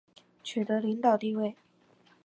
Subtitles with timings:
[0.43, 1.55] 取得领导地位